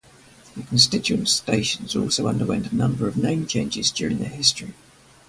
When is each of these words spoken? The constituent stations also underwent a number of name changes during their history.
The 0.57 0.63
constituent 0.63 1.29
stations 1.29 1.95
also 1.95 2.25
underwent 2.25 2.71
a 2.71 2.75
number 2.75 3.07
of 3.07 3.17
name 3.17 3.45
changes 3.45 3.91
during 3.91 4.17
their 4.17 4.29
history. 4.29 4.73